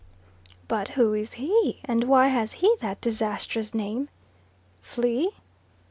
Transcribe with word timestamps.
"But 0.67 0.87
who 0.97 1.13
is 1.13 1.33
he, 1.33 1.79
and 1.85 2.05
why 2.05 2.29
has 2.29 2.53
he 2.53 2.75
that 2.81 3.01
disastrous 3.01 3.75
name?" 3.75 4.09
"Flea? 4.81 5.29